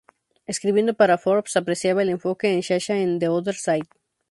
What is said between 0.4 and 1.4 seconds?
Escribiendo para